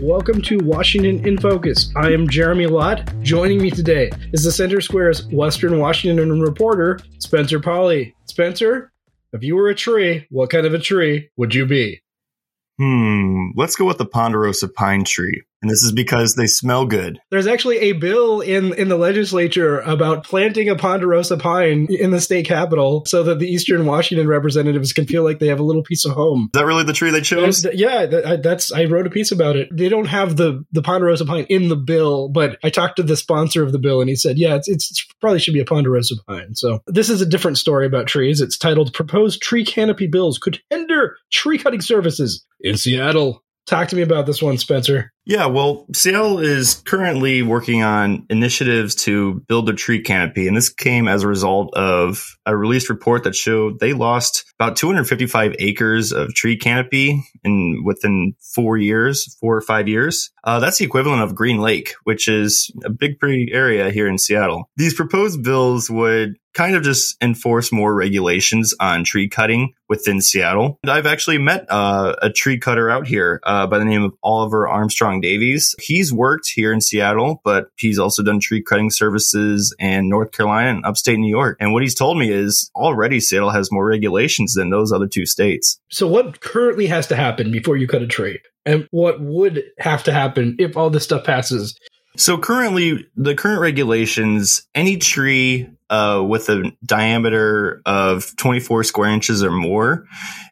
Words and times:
Welcome 0.00 0.42
to 0.42 0.58
Washington 0.58 1.26
in 1.26 1.38
Focus. 1.38 1.90
I 1.96 2.10
am 2.10 2.28
Jeremy 2.28 2.66
Lott. 2.66 3.10
Joining 3.22 3.62
me 3.62 3.70
today 3.70 4.10
is 4.34 4.44
the 4.44 4.52
Center 4.52 4.82
Square's 4.82 5.24
Western 5.28 5.78
Washington 5.78 6.38
reporter, 6.40 7.00
Spencer 7.18 7.58
Pauley. 7.58 8.12
Spencer, 8.26 8.92
if 9.32 9.42
you 9.42 9.56
were 9.56 9.70
a 9.70 9.74
tree, 9.74 10.26
what 10.30 10.50
kind 10.50 10.66
of 10.66 10.74
a 10.74 10.78
tree 10.78 11.30
would 11.38 11.54
you 11.54 11.64
be? 11.64 12.02
Hmm, 12.78 13.48
let's 13.56 13.74
go 13.74 13.86
with 13.86 13.96
the 13.96 14.04
ponderosa 14.04 14.68
pine 14.68 15.04
tree. 15.04 15.42
And 15.62 15.70
this 15.70 15.82
is 15.82 15.92
because 15.92 16.34
they 16.34 16.46
smell 16.46 16.86
good. 16.86 17.18
There's 17.30 17.46
actually 17.46 17.78
a 17.78 17.92
bill 17.92 18.40
in, 18.40 18.74
in 18.74 18.88
the 18.88 18.96
legislature 18.96 19.80
about 19.80 20.24
planting 20.24 20.68
a 20.68 20.76
ponderosa 20.76 21.36
pine 21.36 21.86
in 21.90 22.10
the 22.10 22.20
state 22.20 22.46
capitol 22.46 23.04
so 23.06 23.22
that 23.22 23.38
the 23.38 23.48
Eastern 23.48 23.86
Washington 23.86 24.28
representatives 24.28 24.92
can 24.92 25.06
feel 25.06 25.24
like 25.24 25.38
they 25.38 25.46
have 25.48 25.60
a 25.60 25.64
little 25.64 25.82
piece 25.82 26.04
of 26.04 26.12
home. 26.12 26.50
Is 26.54 26.60
that 26.60 26.66
really 26.66 26.84
the 26.84 26.92
tree 26.92 27.10
they 27.10 27.22
chose? 27.22 27.66
Yeah, 27.72 28.06
that, 28.06 28.42
that's 28.42 28.70
I 28.70 28.84
wrote 28.84 29.06
a 29.06 29.10
piece 29.10 29.32
about 29.32 29.56
it. 29.56 29.68
They 29.72 29.88
don't 29.88 30.06
have 30.06 30.36
the 30.36 30.64
the 30.72 30.82
ponderosa 30.82 31.24
pine 31.24 31.46
in 31.48 31.68
the 31.68 31.76
bill, 31.76 32.28
but 32.28 32.58
I 32.62 32.70
talked 32.70 32.96
to 32.96 33.02
the 33.02 33.16
sponsor 33.16 33.62
of 33.62 33.72
the 33.72 33.78
bill 33.78 34.00
and 34.00 34.10
he 34.10 34.16
said, 34.16 34.38
"Yeah, 34.38 34.56
it's, 34.56 34.68
it's, 34.68 34.90
it's 34.90 35.06
probably 35.20 35.38
should 35.38 35.54
be 35.54 35.60
a 35.60 35.64
ponderosa 35.64 36.16
pine." 36.26 36.54
So, 36.54 36.80
this 36.86 37.08
is 37.08 37.20
a 37.20 37.26
different 37.26 37.58
story 37.58 37.86
about 37.86 38.06
trees. 38.06 38.40
It's 38.40 38.58
titled 38.58 38.92
Proposed 38.92 39.42
Tree 39.42 39.64
Canopy 39.64 40.06
Bills 40.06 40.38
Could 40.38 40.60
Hinder 40.70 41.16
Tree 41.30 41.58
Cutting 41.58 41.80
Services 41.80 42.44
in 42.60 42.76
Seattle. 42.76 43.42
Talk 43.66 43.88
to 43.88 43.96
me 43.96 44.02
about 44.02 44.26
this 44.26 44.40
one, 44.40 44.58
Spencer. 44.58 45.12
Yeah, 45.24 45.46
well, 45.46 45.86
Seattle 45.92 46.38
is 46.38 46.82
currently 46.86 47.42
working 47.42 47.82
on 47.82 48.24
initiatives 48.30 48.94
to 49.06 49.42
build 49.48 49.68
a 49.68 49.72
tree 49.72 50.00
canopy. 50.00 50.46
And 50.46 50.56
this 50.56 50.68
came 50.68 51.08
as 51.08 51.24
a 51.24 51.28
result 51.28 51.74
of 51.74 52.24
a 52.46 52.56
released 52.56 52.88
report 52.88 53.24
that 53.24 53.34
showed 53.34 53.80
they 53.80 53.92
lost 53.92 54.44
about 54.60 54.76
255 54.76 55.56
acres 55.58 56.12
of 56.12 56.32
tree 56.32 56.56
canopy 56.56 57.24
in 57.42 57.82
within 57.84 58.34
four 58.54 58.76
years, 58.76 59.36
four 59.40 59.56
or 59.56 59.62
five 59.62 59.88
years. 59.88 60.30
Uh, 60.44 60.60
that's 60.60 60.78
the 60.78 60.84
equivalent 60.84 61.22
of 61.22 61.34
Green 61.34 61.58
Lake, 61.58 61.94
which 62.04 62.28
is 62.28 62.70
a 62.84 62.90
big 62.90 63.18
pretty 63.18 63.50
area 63.52 63.90
here 63.90 64.06
in 64.06 64.16
Seattle. 64.16 64.70
These 64.76 64.94
proposed 64.94 65.42
bills 65.42 65.90
would 65.90 66.36
kind 66.56 66.74
of 66.74 66.82
just 66.82 67.22
enforce 67.22 67.70
more 67.70 67.94
regulations 67.94 68.74
on 68.80 69.04
tree 69.04 69.28
cutting 69.28 69.74
within 69.90 70.22
Seattle. 70.22 70.78
And 70.82 70.90
I've 70.90 71.04
actually 71.04 71.36
met 71.36 71.66
uh, 71.68 72.16
a 72.22 72.30
tree 72.30 72.58
cutter 72.58 72.88
out 72.88 73.06
here 73.06 73.40
uh, 73.44 73.66
by 73.66 73.78
the 73.78 73.84
name 73.84 74.02
of 74.02 74.14
Oliver 74.22 74.66
Armstrong 74.66 75.20
Davies. 75.20 75.74
He's 75.78 76.14
worked 76.14 76.48
here 76.48 76.72
in 76.72 76.80
Seattle, 76.80 77.42
but 77.44 77.66
he's 77.76 77.98
also 77.98 78.22
done 78.22 78.40
tree 78.40 78.62
cutting 78.62 78.90
services 78.90 79.74
in 79.78 80.08
North 80.08 80.32
Carolina 80.32 80.70
and 80.70 80.84
upstate 80.86 81.18
New 81.18 81.28
York. 81.28 81.58
And 81.60 81.74
what 81.74 81.82
he's 81.82 81.94
told 81.94 82.18
me 82.18 82.32
is 82.32 82.70
already 82.74 83.20
Seattle 83.20 83.50
has 83.50 83.70
more 83.70 83.84
regulations 83.84 84.54
than 84.54 84.70
those 84.70 84.92
other 84.92 85.06
two 85.06 85.26
states. 85.26 85.78
So, 85.90 86.08
what 86.08 86.40
currently 86.40 86.86
has 86.86 87.06
to 87.08 87.16
happen 87.16 87.52
before 87.52 87.76
you 87.76 87.86
cut 87.86 88.00
a 88.00 88.06
tree? 88.06 88.40
And 88.64 88.88
what 88.90 89.20
would 89.20 89.62
have 89.78 90.02
to 90.04 90.12
happen 90.12 90.56
if 90.58 90.76
all 90.76 90.88
this 90.88 91.04
stuff 91.04 91.24
passes? 91.24 91.78
So 92.16 92.38
currently, 92.38 93.06
the 93.14 93.34
current 93.34 93.60
regulations, 93.60 94.66
any 94.74 94.96
tree 94.96 95.68
uh, 95.90 96.24
with 96.26 96.48
a 96.48 96.72
diameter 96.84 97.82
of 97.86 98.34
24 98.36 98.84
square 98.84 99.10
inches 99.10 99.42
or 99.42 99.50
more 99.50 100.06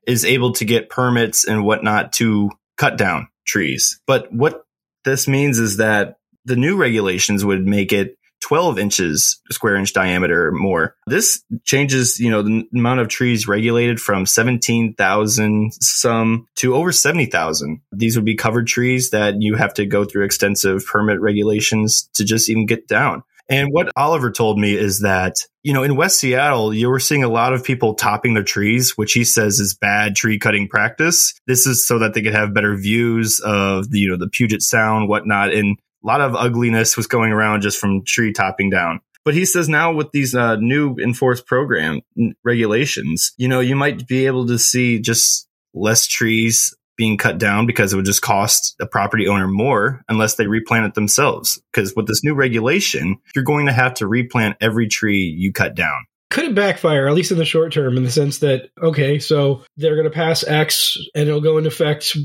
is 0.06 0.24
able 0.24 0.52
to 0.52 0.64
get 0.64 0.90
permits 0.90 1.44
and 1.46 1.64
whatnot 1.64 2.12
to 2.14 2.50
cut 2.76 2.96
down 2.96 3.28
trees. 3.46 4.00
But 4.06 4.32
what 4.32 4.64
this 5.04 5.28
means 5.28 5.58
is 5.58 5.78
that 5.78 6.18
the 6.44 6.56
new 6.56 6.76
regulations 6.76 7.44
would 7.44 7.66
make 7.66 7.92
it 7.92 8.16
12 8.44 8.78
inches 8.78 9.40
square 9.50 9.76
inch 9.76 9.94
diameter 9.94 10.48
or 10.48 10.52
more. 10.52 10.96
This 11.06 11.42
changes, 11.64 12.20
you 12.20 12.30
know, 12.30 12.42
the 12.42 12.68
amount 12.74 13.00
of 13.00 13.08
trees 13.08 13.48
regulated 13.48 13.98
from 13.98 14.26
17,000 14.26 15.72
some 15.80 16.46
to 16.56 16.74
over 16.74 16.92
70,000. 16.92 17.80
These 17.92 18.16
would 18.16 18.26
be 18.26 18.34
covered 18.34 18.66
trees 18.66 19.10
that 19.10 19.36
you 19.38 19.54
have 19.54 19.72
to 19.74 19.86
go 19.86 20.04
through 20.04 20.24
extensive 20.24 20.84
permit 20.84 21.20
regulations 21.20 22.10
to 22.14 22.24
just 22.24 22.50
even 22.50 22.66
get 22.66 22.86
down. 22.86 23.22
And 23.48 23.68
what 23.72 23.92
Oliver 23.96 24.30
told 24.30 24.58
me 24.58 24.74
is 24.74 25.00
that, 25.00 25.34
you 25.62 25.72
know, 25.74 25.82
in 25.82 25.96
West 25.96 26.18
Seattle, 26.18 26.72
you 26.72 26.88
were 26.88 27.00
seeing 27.00 27.24
a 27.24 27.28
lot 27.28 27.52
of 27.52 27.62
people 27.62 27.94
topping 27.94 28.34
their 28.34 28.42
trees, 28.42 28.96
which 28.96 29.12
he 29.12 29.24
says 29.24 29.60
is 29.60 29.74
bad 29.74 30.16
tree 30.16 30.38
cutting 30.38 30.68
practice. 30.68 31.34
This 31.46 31.66
is 31.66 31.86
so 31.86 31.98
that 31.98 32.14
they 32.14 32.22
could 32.22 32.34
have 32.34 32.54
better 32.54 32.74
views 32.76 33.40
of 33.44 33.90
the, 33.90 33.98
you 33.98 34.10
know, 34.10 34.16
the 34.16 34.28
Puget 34.28 34.62
Sound, 34.62 35.08
whatnot. 35.08 35.52
And 35.52 35.78
a 36.02 36.06
lot 36.06 36.20
of 36.20 36.34
ugliness 36.34 36.96
was 36.96 37.06
going 37.06 37.32
around 37.32 37.62
just 37.62 37.78
from 37.78 38.04
tree 38.04 38.32
topping 38.32 38.70
down. 38.70 39.00
But 39.24 39.34
he 39.34 39.46
says 39.46 39.68
now 39.68 39.92
with 39.92 40.10
these 40.12 40.34
uh, 40.34 40.56
new 40.56 40.96
enforced 40.96 41.46
program 41.46 42.00
regulations, 42.44 43.32
you 43.38 43.48
know, 43.48 43.60
you 43.60 43.74
might 43.74 44.06
be 44.06 44.26
able 44.26 44.46
to 44.46 44.58
see 44.58 45.00
just 45.00 45.48
less 45.72 46.06
trees 46.06 46.74
being 46.96 47.18
cut 47.18 47.38
down 47.38 47.66
because 47.66 47.92
it 47.92 47.96
would 47.96 48.04
just 48.04 48.22
cost 48.22 48.74
the 48.78 48.86
property 48.86 49.26
owner 49.28 49.48
more 49.48 50.02
unless 50.08 50.36
they 50.36 50.46
replant 50.46 50.86
it 50.86 50.94
themselves. 50.94 51.60
Because 51.72 51.94
with 51.94 52.06
this 52.06 52.24
new 52.24 52.34
regulation, 52.34 53.18
you're 53.34 53.44
going 53.44 53.66
to 53.66 53.72
have 53.72 53.94
to 53.94 54.06
replant 54.06 54.56
every 54.60 54.88
tree 54.88 55.34
you 55.36 55.52
cut 55.52 55.74
down. 55.74 56.06
Could 56.30 56.46
it 56.46 56.54
backfire, 56.56 57.06
at 57.06 57.14
least 57.14 57.30
in 57.30 57.38
the 57.38 57.44
short 57.44 57.72
term, 57.72 57.96
in 57.96 58.02
the 58.02 58.10
sense 58.10 58.38
that, 58.38 58.68
okay, 58.82 59.20
so 59.20 59.62
they're 59.76 59.94
going 59.94 60.10
to 60.10 60.10
pass 60.10 60.42
X 60.42 60.98
and 61.14 61.28
it'll 61.28 61.40
go 61.40 61.58
into 61.58 61.68
effect 61.68 62.16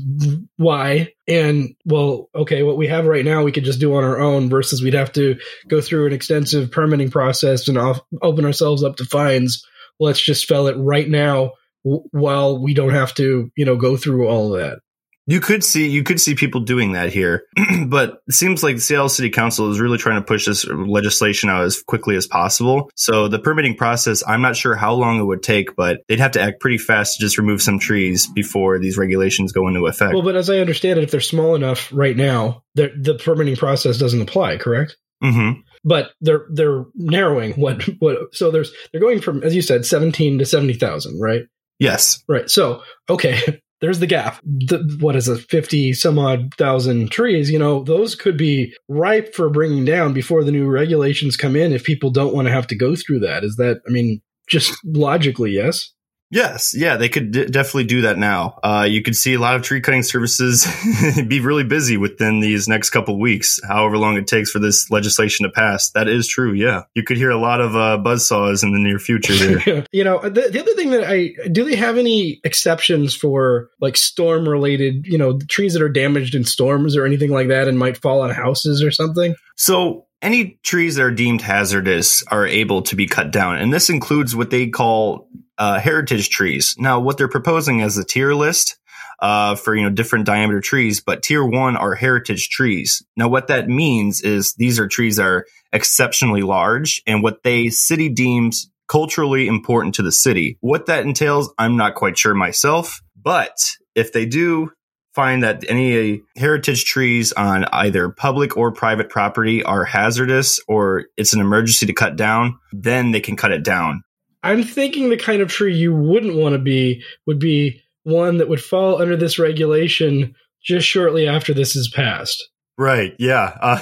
Y. 0.58 1.12
And, 1.28 1.76
well, 1.84 2.28
okay, 2.34 2.64
what 2.64 2.76
we 2.76 2.88
have 2.88 3.06
right 3.06 3.24
now, 3.24 3.44
we 3.44 3.52
could 3.52 3.62
just 3.62 3.78
do 3.78 3.94
on 3.94 4.02
our 4.02 4.18
own 4.18 4.48
versus 4.48 4.82
we'd 4.82 4.94
have 4.94 5.12
to 5.12 5.38
go 5.68 5.80
through 5.80 6.08
an 6.08 6.12
extensive 6.12 6.72
permitting 6.72 7.10
process 7.10 7.68
and 7.68 7.78
off, 7.78 8.00
open 8.20 8.44
ourselves 8.44 8.82
up 8.82 8.96
to 8.96 9.04
fines. 9.04 9.64
Let's 10.00 10.20
just 10.20 10.48
fell 10.48 10.66
it 10.66 10.76
right 10.76 11.08
now 11.08 11.52
while 11.82 12.62
we 12.62 12.74
don't 12.74 12.92
have 12.92 13.14
to, 13.14 13.50
you 13.56 13.64
know, 13.64 13.76
go 13.76 13.96
through 13.96 14.28
all 14.28 14.54
of 14.54 14.60
that. 14.60 14.80
You 15.26 15.38
could 15.38 15.62
see 15.62 15.88
you 15.88 16.02
could 16.02 16.20
see 16.20 16.34
people 16.34 16.62
doing 16.62 16.92
that 16.92 17.12
here, 17.12 17.44
but 17.86 18.20
it 18.26 18.34
seems 18.34 18.64
like 18.64 18.76
the 18.76 18.80
Seattle 18.80 19.08
City 19.08 19.30
Council 19.30 19.70
is 19.70 19.78
really 19.78 19.98
trying 19.98 20.20
to 20.20 20.26
push 20.26 20.46
this 20.46 20.66
legislation 20.66 21.48
out 21.48 21.62
as 21.62 21.82
quickly 21.82 22.16
as 22.16 22.26
possible. 22.26 22.90
So 22.96 23.28
the 23.28 23.38
permitting 23.38 23.76
process, 23.76 24.24
I'm 24.26 24.42
not 24.42 24.56
sure 24.56 24.74
how 24.74 24.94
long 24.94 25.20
it 25.20 25.24
would 25.24 25.44
take, 25.44 25.76
but 25.76 26.00
they'd 26.08 26.18
have 26.18 26.32
to 26.32 26.40
act 26.40 26.60
pretty 26.60 26.78
fast 26.78 27.16
to 27.16 27.20
just 27.20 27.38
remove 27.38 27.62
some 27.62 27.78
trees 27.78 28.26
before 28.26 28.80
these 28.80 28.98
regulations 28.98 29.52
go 29.52 29.68
into 29.68 29.86
effect. 29.86 30.14
Well, 30.14 30.24
but 30.24 30.34
as 30.34 30.50
I 30.50 30.58
understand 30.58 30.98
it, 30.98 31.04
if 31.04 31.12
they're 31.12 31.20
small 31.20 31.54
enough 31.54 31.92
right 31.92 32.16
now, 32.16 32.64
the 32.74 33.20
permitting 33.22 33.56
process 33.56 33.98
doesn't 33.98 34.22
apply, 34.22 34.56
correct? 34.56 34.96
Mm-hmm 35.22 35.60
but 35.84 36.10
they're 36.20 36.46
they're 36.50 36.84
narrowing 36.94 37.54
what 37.54 37.82
what 38.00 38.34
so 38.34 38.50
there's 38.50 38.72
they're 38.92 39.00
going 39.00 39.20
from 39.20 39.42
as 39.42 39.54
you 39.54 39.62
said 39.62 39.86
17 39.86 40.38
to 40.38 40.44
70,000 40.44 41.18
right 41.20 41.44
yes 41.80 42.22
right 42.28 42.48
so 42.48 42.82
okay 43.08 43.60
there's 43.80 43.98
the 43.98 44.06
gap. 44.06 44.40
The, 44.44 44.96
what 45.00 45.16
is 45.16 45.28
a 45.28 45.36
50 45.36 45.94
some 45.94 46.18
odd 46.18 46.54
thousand 46.56 47.10
trees? 47.10 47.50
You 47.50 47.58
know, 47.58 47.82
those 47.82 48.14
could 48.14 48.36
be 48.36 48.74
ripe 48.88 49.34
for 49.34 49.48
bringing 49.48 49.84
down 49.84 50.12
before 50.12 50.44
the 50.44 50.52
new 50.52 50.68
regulations 50.68 51.36
come 51.36 51.56
in 51.56 51.72
if 51.72 51.84
people 51.84 52.10
don't 52.10 52.34
want 52.34 52.46
to 52.46 52.52
have 52.52 52.66
to 52.68 52.76
go 52.76 52.94
through 52.94 53.20
that. 53.20 53.42
Is 53.42 53.56
that, 53.56 53.80
I 53.88 53.90
mean, 53.90 54.20
just 54.48 54.78
logically, 54.84 55.52
yes? 55.52 55.92
Yes, 56.30 56.74
yeah, 56.76 56.96
they 56.96 57.08
could 57.08 57.32
d- 57.32 57.46
definitely 57.46 57.84
do 57.84 58.02
that 58.02 58.16
now. 58.16 58.58
Uh, 58.62 58.86
you 58.88 59.02
could 59.02 59.16
see 59.16 59.34
a 59.34 59.40
lot 59.40 59.56
of 59.56 59.62
tree 59.62 59.80
cutting 59.80 60.04
services 60.04 60.64
be 61.26 61.40
really 61.40 61.64
busy 61.64 61.96
within 61.96 62.38
these 62.38 62.68
next 62.68 62.90
couple 62.90 63.18
weeks, 63.18 63.58
however 63.66 63.98
long 63.98 64.16
it 64.16 64.28
takes 64.28 64.50
for 64.50 64.60
this 64.60 64.90
legislation 64.92 65.44
to 65.44 65.50
pass. 65.50 65.90
That 65.90 66.06
is 66.06 66.28
true. 66.28 66.52
Yeah, 66.52 66.84
you 66.94 67.02
could 67.02 67.16
hear 67.16 67.30
a 67.30 67.36
lot 67.36 67.60
of 67.60 67.74
uh, 67.74 67.98
buzz 67.98 68.26
saws 68.26 68.62
in 68.62 68.72
the 68.72 68.78
near 68.78 69.00
future. 69.00 69.58
Here. 69.58 69.84
you 69.92 70.04
know, 70.04 70.20
the, 70.20 70.48
the 70.52 70.60
other 70.60 70.74
thing 70.74 70.90
that 70.90 71.04
I 71.04 71.34
do 71.50 71.64
they 71.64 71.74
have 71.74 71.98
any 71.98 72.40
exceptions 72.44 73.12
for 73.12 73.70
like 73.80 73.96
storm 73.96 74.48
related, 74.48 75.06
you 75.06 75.18
know, 75.18 75.38
trees 75.48 75.72
that 75.74 75.82
are 75.82 75.88
damaged 75.88 76.36
in 76.36 76.44
storms 76.44 76.96
or 76.96 77.04
anything 77.06 77.32
like 77.32 77.48
that 77.48 77.66
and 77.66 77.76
might 77.76 77.96
fall 77.96 78.22
on 78.22 78.30
houses 78.30 78.84
or 78.84 78.92
something? 78.92 79.34
So 79.56 80.06
any 80.22 80.60
trees 80.62 80.94
that 80.94 81.02
are 81.02 81.10
deemed 81.10 81.42
hazardous 81.42 82.22
are 82.24 82.46
able 82.46 82.82
to 82.82 82.94
be 82.94 83.06
cut 83.06 83.32
down, 83.32 83.56
and 83.56 83.72
this 83.72 83.90
includes 83.90 84.36
what 84.36 84.50
they 84.50 84.68
call 84.68 85.28
uh, 85.60 85.78
heritage 85.78 86.30
trees. 86.30 86.74
Now, 86.78 86.98
what 86.98 87.18
they're 87.18 87.28
proposing 87.28 87.82
as 87.82 87.98
a 87.98 88.04
tier 88.04 88.34
list 88.34 88.78
uh, 89.20 89.54
for 89.54 89.76
you 89.76 89.82
know 89.82 89.90
different 89.90 90.24
diameter 90.24 90.60
trees, 90.60 91.00
but 91.00 91.22
tier 91.22 91.44
one 91.44 91.76
are 91.76 91.94
heritage 91.94 92.48
trees. 92.48 93.04
Now, 93.16 93.28
what 93.28 93.48
that 93.48 93.68
means 93.68 94.22
is 94.22 94.54
these 94.54 94.80
are 94.80 94.88
trees 94.88 95.16
that 95.16 95.26
are 95.26 95.46
exceptionally 95.72 96.42
large, 96.42 97.02
and 97.06 97.22
what 97.22 97.42
they 97.44 97.68
city 97.68 98.08
deems 98.08 98.70
culturally 98.88 99.46
important 99.46 99.94
to 99.96 100.02
the 100.02 100.10
city. 100.10 100.56
What 100.60 100.86
that 100.86 101.04
entails, 101.04 101.52
I'm 101.58 101.76
not 101.76 101.94
quite 101.94 102.18
sure 102.18 102.34
myself, 102.34 103.00
but 103.14 103.76
if 103.94 104.12
they 104.12 104.26
do 104.26 104.72
find 105.14 105.42
that 105.42 105.64
any 105.68 106.22
heritage 106.36 106.84
trees 106.84 107.32
on 107.32 107.64
either 107.66 108.08
public 108.08 108.56
or 108.56 108.72
private 108.72 109.10
property 109.10 109.62
are 109.62 109.84
hazardous 109.84 110.60
or 110.66 111.04
it's 111.16 111.32
an 111.32 111.40
emergency 111.40 111.86
to 111.86 111.92
cut 111.92 112.16
down, 112.16 112.58
then 112.72 113.10
they 113.10 113.20
can 113.20 113.36
cut 113.36 113.52
it 113.52 113.64
down. 113.64 114.02
I'm 114.42 114.62
thinking 114.62 115.08
the 115.08 115.16
kind 115.16 115.42
of 115.42 115.48
tree 115.48 115.74
you 115.74 115.94
wouldn't 115.94 116.36
want 116.36 116.54
to 116.54 116.58
be 116.58 117.02
would 117.26 117.38
be 117.38 117.82
one 118.04 118.38
that 118.38 118.48
would 118.48 118.62
fall 118.62 119.00
under 119.00 119.16
this 119.16 119.38
regulation 119.38 120.34
just 120.62 120.86
shortly 120.86 121.28
after 121.28 121.54
this 121.54 121.76
is 121.76 121.88
passed. 121.88 122.48
Right. 122.80 123.14
Yeah. 123.18 123.56
Uh, 123.60 123.78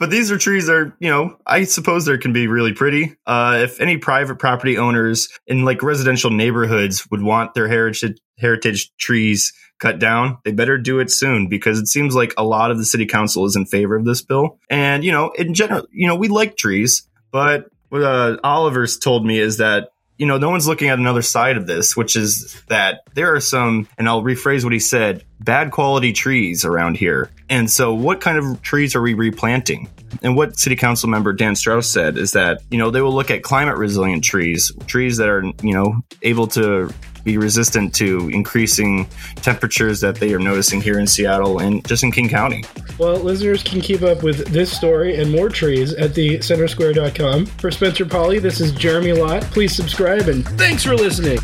but 0.00 0.10
these 0.10 0.32
are 0.32 0.38
trees 0.38 0.66
that 0.66 0.74
are, 0.74 0.96
you 0.98 1.08
know, 1.08 1.36
I 1.46 1.64
suppose 1.64 2.04
they 2.04 2.18
can 2.18 2.32
be 2.32 2.48
really 2.48 2.72
pretty. 2.72 3.16
Uh, 3.26 3.60
if 3.62 3.80
any 3.80 3.96
private 3.96 4.40
property 4.40 4.76
owners 4.76 5.28
in 5.46 5.64
like 5.64 5.82
residential 5.82 6.30
neighborhoods 6.30 7.06
would 7.10 7.22
want 7.22 7.54
their 7.54 7.68
heritage 7.68 8.18
heritage 8.38 8.90
trees 8.98 9.52
cut 9.78 10.00
down, 10.00 10.38
they 10.44 10.50
better 10.52 10.78
do 10.78 10.98
it 10.98 11.12
soon 11.12 11.48
because 11.48 11.78
it 11.78 11.86
seems 11.86 12.14
like 12.14 12.34
a 12.36 12.44
lot 12.44 12.72
of 12.72 12.78
the 12.78 12.84
city 12.84 13.06
council 13.06 13.44
is 13.44 13.54
in 13.54 13.66
favor 13.66 13.94
of 13.94 14.04
this 14.04 14.22
bill. 14.22 14.58
And, 14.68 15.04
you 15.04 15.12
know, 15.12 15.30
in 15.30 15.54
general, 15.54 15.86
you 15.92 16.08
know, 16.08 16.16
we 16.16 16.26
like 16.28 16.56
trees, 16.56 17.08
but 17.30 17.66
what 17.88 18.02
uh, 18.02 18.38
Oliver's 18.44 18.98
told 18.98 19.24
me 19.24 19.38
is 19.38 19.58
that 19.58 19.92
you 20.18 20.26
know, 20.26 20.36
no 20.36 20.50
one's 20.50 20.66
looking 20.66 20.88
at 20.88 20.98
another 20.98 21.22
side 21.22 21.56
of 21.56 21.66
this, 21.66 21.96
which 21.96 22.16
is 22.16 22.60
that 22.68 23.02
there 23.14 23.34
are 23.34 23.40
some, 23.40 23.88
and 23.96 24.08
I'll 24.08 24.22
rephrase 24.22 24.64
what 24.64 24.72
he 24.72 24.80
said, 24.80 25.24
bad 25.38 25.70
quality 25.70 26.12
trees 26.12 26.64
around 26.64 26.96
here. 26.96 27.30
And 27.48 27.70
so, 27.70 27.94
what 27.94 28.20
kind 28.20 28.36
of 28.36 28.60
trees 28.60 28.96
are 28.96 29.00
we 29.00 29.14
replanting? 29.14 29.88
And 30.22 30.36
what 30.36 30.58
City 30.58 30.76
Council 30.76 31.08
member 31.08 31.32
Dan 31.32 31.54
Strauss 31.54 31.90
said 31.90 32.16
is 32.16 32.32
that, 32.32 32.60
you 32.70 32.78
know, 32.78 32.90
they 32.90 33.00
will 33.00 33.14
look 33.14 33.30
at 33.30 33.42
climate 33.42 33.76
resilient 33.76 34.24
trees, 34.24 34.72
trees 34.86 35.16
that 35.18 35.28
are, 35.28 35.44
you 35.62 35.74
know, 35.74 36.02
able 36.22 36.46
to 36.48 36.92
be 37.24 37.36
resistant 37.36 37.94
to 37.96 38.30
increasing 38.32 39.06
temperatures 39.36 40.00
that 40.00 40.16
they 40.16 40.32
are 40.32 40.38
noticing 40.38 40.80
here 40.80 40.98
in 40.98 41.06
Seattle 41.06 41.58
and 41.58 41.86
just 41.86 42.02
in 42.02 42.10
King 42.10 42.28
County. 42.28 42.64
Well, 42.98 43.16
listeners 43.18 43.62
can 43.62 43.80
keep 43.80 44.02
up 44.02 44.22
with 44.22 44.46
this 44.48 44.74
story 44.74 45.20
and 45.20 45.30
more 45.30 45.48
trees 45.48 45.92
at 45.94 46.14
the 46.14 46.38
centersquare.com. 46.38 47.46
For 47.46 47.70
Spencer 47.70 48.04
Pauley, 48.04 48.40
this 48.40 48.60
is 48.60 48.72
Jeremy 48.72 49.12
Lott. 49.12 49.42
Please 49.42 49.74
subscribe 49.74 50.28
and 50.28 50.46
thanks 50.58 50.84
for 50.84 50.94
listening. 50.94 51.38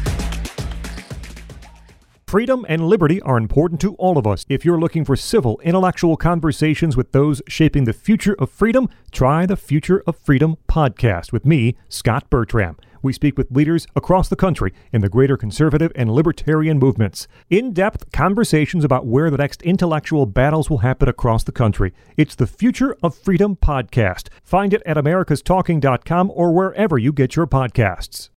Freedom 2.27 2.65
and 2.69 2.89
liberty 2.89 3.21
are 3.21 3.37
important 3.37 3.81
to 3.83 3.95
all 3.97 4.19
of 4.19 4.27
us. 4.27 4.45
If 4.49 4.65
you're 4.65 4.81
looking 4.81 5.05
for 5.05 5.15
civil, 5.15 5.61
intellectual 5.63 6.17
conversations 6.17 6.97
with 6.97 7.13
those 7.13 7.43
shaping 7.47 7.85
the 7.85 7.93
future 7.93 8.35
of 8.39 8.51
freedom, 8.51 8.89
try 9.13 9.47
the 9.47 9.57
Future 9.57 10.03
of 10.07 10.17
Freedom 10.17 10.57
podcast 10.69 11.33
with 11.33 11.45
me, 11.45 11.77
Scott 11.89 12.29
Bertram. 12.31 12.77
We 13.03 13.13
speak 13.13 13.37
with 13.37 13.51
leaders 13.51 13.87
across 13.95 14.31
the 14.31 14.37
country 14.37 14.73
in 14.91 15.03
the 15.03 15.11
greater 15.11 15.37
conservative 15.37 15.93
and 15.95 16.11
libertarian 16.11 16.79
movements. 16.79 17.29
In 17.51 17.75
depth 17.75 18.11
conversations 18.11 18.85
about 18.85 19.07
where 19.07 19.31
the 19.31 19.37
next 19.37 19.61
intellectual 19.63 20.25
battles 20.25 20.71
will 20.71 20.79
happen 20.79 21.09
across 21.09 21.45
the 21.45 21.53
country. 21.53 21.93
It's 22.17 22.35
the 22.35 22.47
Future 22.47 22.97
of 23.03 23.15
Freedom 23.15 23.55
podcast. 23.55 24.29
Find 24.43 24.73
it 24.73 24.83
at 24.87 24.97
americastalking.com 24.97 26.33
or 26.35 26.53
wherever 26.53 26.97
you 26.97 27.13
get 27.13 27.37
your 27.37 27.47
podcasts. 27.47 28.31